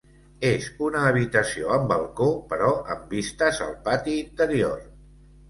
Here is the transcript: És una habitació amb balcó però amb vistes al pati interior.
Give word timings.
És 0.51 0.69
una 0.85 1.03
habitació 1.09 1.69
amb 1.75 1.85
balcó 1.91 2.31
però 2.55 2.71
amb 2.95 3.15
vistes 3.19 3.61
al 3.69 3.77
pati 3.91 4.19
interior. 4.25 4.77